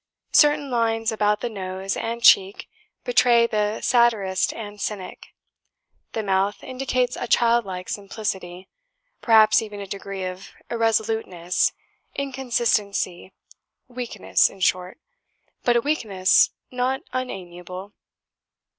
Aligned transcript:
Certain 0.33 0.71
lines 0.71 1.11
about 1.11 1.41
the 1.41 1.47
nose 1.49 1.95
and 1.95 2.23
cheek, 2.23 2.67
betray 3.03 3.45
the 3.45 3.81
satirist 3.81 4.51
and 4.51 4.81
cynic; 4.81 5.27
the 6.13 6.23
mouth 6.23 6.63
indicates 6.63 7.15
a 7.15 7.27
child 7.27 7.65
like 7.65 7.87
simplicity 7.87 8.67
perhaps 9.21 9.61
even 9.61 9.79
a 9.79 9.85
degree 9.85 10.23
of 10.25 10.53
irresoluteness, 10.71 11.71
inconsistency 12.15 13.31
weakness 13.87 14.49
in 14.49 14.59
short, 14.59 14.97
but 15.61 15.75
a 15.75 15.81
weakness 15.81 16.49
not 16.71 17.01
unamiable. 17.13 17.93